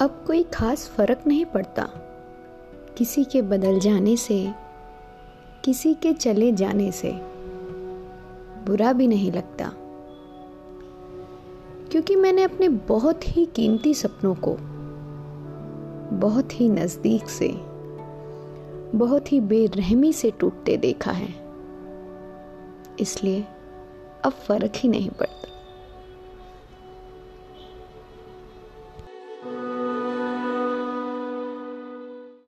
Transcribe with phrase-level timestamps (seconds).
[0.00, 1.88] अब कोई खास फ़र्क नहीं पड़ता।
[2.98, 4.52] किसी के बदल जाने से,
[5.64, 7.12] किसी के चले जाने से।
[8.66, 9.72] बुरा भी नहीं लगता।
[11.90, 14.56] क्योंकि मैंने अपने बहुत ही कीमती सपनों को,
[16.16, 17.48] बहुत ही नज़दीक से,
[18.98, 21.34] बहुत ही बेरहमी से टूटते देखा है।
[23.00, 23.44] इसलिए
[24.24, 25.39] अब फ़र्क ही नहीं पड़ता।